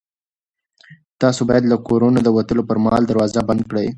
تاسو 1.21 1.41
باید 1.49 1.63
له 1.71 1.77
کور 1.87 2.01
نه 2.15 2.21
د 2.23 2.29
وتلو 2.37 2.63
پر 2.69 2.77
مهال 2.85 3.03
دروازه 3.07 3.39
بنده 3.49 3.65
کړئ. 3.69 3.87